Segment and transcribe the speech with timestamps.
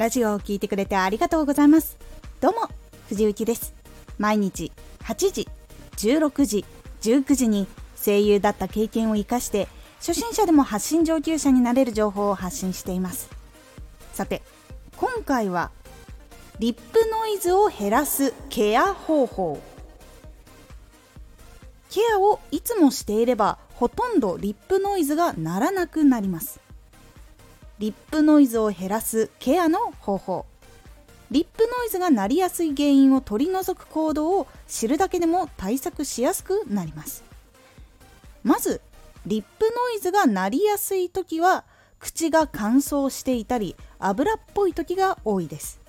[0.00, 1.98] ラジオを聴いてくれてありがとうございます。
[2.40, 2.70] どうも
[3.10, 3.74] 藤幸です。
[4.16, 5.48] 毎日8時
[5.98, 6.64] 16時
[7.02, 7.66] 19時に
[8.02, 9.68] 声優だった経験を生かして
[9.98, 13.28] 初心者でも発信上級者になれる情報を発信しています。
[14.14, 14.40] さて
[14.96, 15.70] 今回は
[16.58, 19.60] リップノイズを減らすケア方法。
[21.90, 26.58] ケアをいつもしていればほとんどリップノイズが鳴らなくなります。
[27.80, 30.44] リップノイズを減らすケアの方法。
[31.30, 37.24] リップノイズが鳴りやすい原因を取り除く行動を知るだけでも対策しやすくなります。
[38.44, 38.82] まず
[39.24, 41.64] リップノイズが鳴りやすい時は
[41.98, 45.80] 口が乾燥していたり油っぽい時が多いです。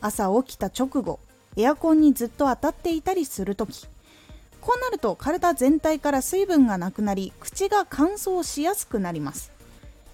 [0.00, 1.20] 朝起きた直後
[1.56, 3.86] エアコンにずっと当たっていたりする時。
[4.60, 9.56] こうなると体全体から水分がなくなり口が乾燥しやすくなります。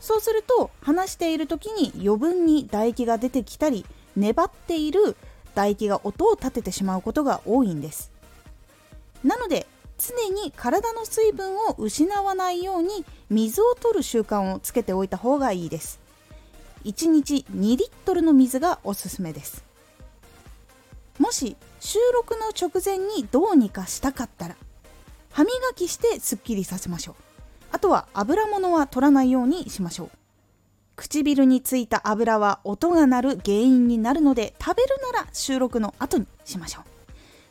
[0.05, 5.17] そうすると話している時に余分に唾液が出てきたり粘っている
[5.53, 8.13] 唾液が音を立ててしまうことが多いんです。
[9.25, 16.01] なので常に体の水分を失わないように水を取る習慣をつけておいた方がいいです。
[16.85, 19.65] 1日2リットルの水がおすすめです。
[21.19, 24.57] もし収録の直前にどうにかしたかったら
[25.31, 27.34] 歯磨きしてすっきりさせましょう。
[27.85, 30.11] とは油物は取らないようにしましょう。
[30.97, 36.85] 唇についた油は音が鳴る原因になるので食べるなら収録の後にしましょう。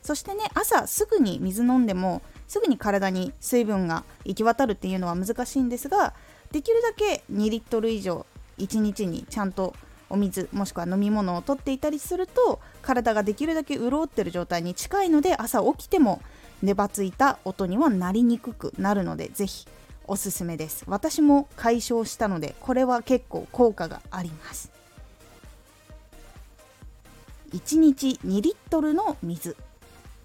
[0.02, 6.14] そしてね朝すぐに水飲んでもすぐに体に水分が行き渡るっていうのは難しいんですが
[6.50, 8.26] できるだけ2リットル以上
[8.58, 9.72] 1日にちゃんと
[10.10, 16.20] お水もしくは飲み物をとっていたりすると体ができるだけ潤ってる状態に近いので朝起きても
[16.60, 19.66] 粘ついた音にはなりにくくなるので是非
[20.06, 20.84] おすすめです。
[20.86, 24.70] 私も解消したのでこれは結構効果があります。
[27.52, 29.56] 1日2リットルの水。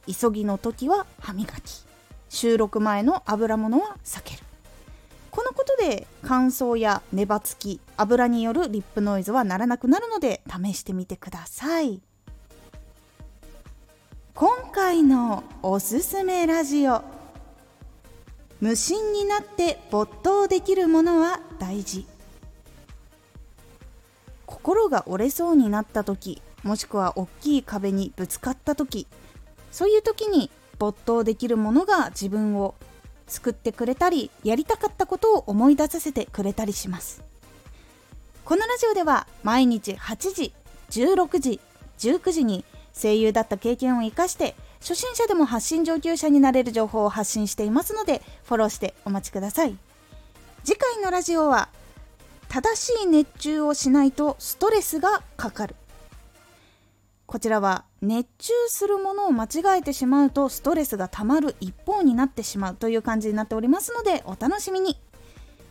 [0.07, 1.83] 急ぎの時は歯磨き。
[2.29, 4.43] 収録前の油物は避ける。
[5.31, 12.01] このことで乾燥や粘つき油によるリップノイズはならなくなるので試してみてください。
[14.33, 17.18] 今回のおすすめラジオ。
[18.61, 22.05] 無心になって没頭できるものは大事。
[24.45, 29.07] 心が折れそうになった時もしくは大きい壁にぶつかった時
[29.71, 30.49] そういう時に
[30.79, 32.75] 没頭できるものが自分を
[33.27, 37.23] 救ってくれたりやりたかったことを思い出させてくれたりします。
[38.43, 40.53] このラジオでは毎日8時
[40.89, 41.59] 16時
[41.99, 42.65] 19時に
[42.99, 49.77] 声優だった経験を生かして初心者でも発信上級者になれる情報を発信していますのでフォローしてお待ちください。
[50.63, 51.69] 次回のラジオは
[52.47, 55.75] 正しい熱中をしないとストレスがかかる。
[57.25, 64.97] こちらは熱中するものを間違えてしまうとストレスがたまる一方になってしまうという感じになっておりますのでお楽しみに。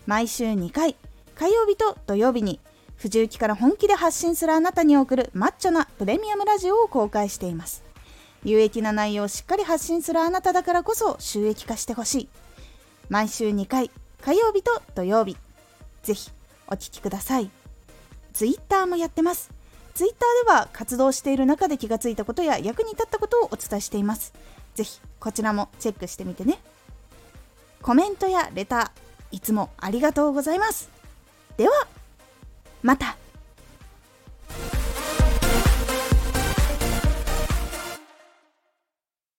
[0.06, 0.96] 毎週2回
[1.34, 2.60] 火曜日と土曜日に
[2.96, 7.87] 藤雪から本気で発信するあなたに送るマッチョなプレミアムラジオを公開しています。
[8.44, 12.28] 有益な内容をしっかり発信するあなただからこそ収益化してほしい。
[13.08, 13.90] 毎週2回
[14.22, 15.36] 火曜日と土曜日。
[16.02, 16.30] ぜひ
[16.66, 17.50] お聴きください。
[18.32, 19.50] Twitter もやってます。
[19.94, 24.32] Twitter では活動している中で気がついたことや役に立ったことをお伝えしています。
[24.74, 26.60] ぜひこちらもチェックしてみてね。
[27.82, 28.90] コメントやレター
[29.32, 30.88] いつもありがとうございます。
[31.56, 31.88] では
[32.82, 33.16] また。